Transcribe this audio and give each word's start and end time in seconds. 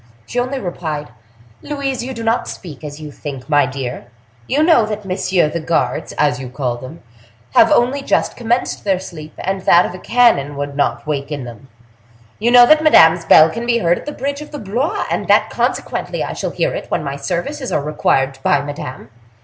She 0.25 0.39
only 0.39 0.59
replied: 0.59 1.09
"Louise, 1.61 2.03
you 2.03 2.15
do 2.15 2.23
not 2.23 2.47
speak 2.47 2.83
as 2.83 2.99
you 2.99 3.11
think, 3.11 3.47
my 3.47 3.67
dear; 3.67 4.07
you 4.47 4.63
know 4.63 4.83
that 4.83 5.05
messieurs 5.05 5.53
the 5.53 5.59
guards, 5.59 6.11
as 6.13 6.39
you 6.39 6.49
call 6.49 6.77
them, 6.77 7.03
have 7.53 7.71
only 7.71 8.01
just 8.01 8.35
commenced 8.35 8.83
their 8.83 8.97
sleep, 8.99 9.33
and 9.37 9.61
that 9.65 9.93
a 9.93 9.99
cannon 9.99 10.55
would 10.55 10.75
not 10.75 11.05
waken 11.05 11.43
them; 11.43 11.67
you 12.39 12.49
know 12.49 12.65
that 12.65 12.81
Madame's 12.81 13.25
bell 13.25 13.51
can 13.51 13.67
be 13.67 13.77
heard 13.77 13.99
at 13.99 14.07
the 14.07 14.11
bridge 14.11 14.41
of 14.41 14.49
Blois, 14.63 15.05
and 15.11 15.27
that 15.27 15.51
consequently 15.51 16.23
I 16.23 16.33
shall 16.33 16.49
hear 16.49 16.73
it 16.73 16.89
when 16.89 17.03
my 17.03 17.15
services 17.15 17.71
are 17.71 17.83
required 17.83 18.39
by 18.41 18.59
Madame. 18.61 19.11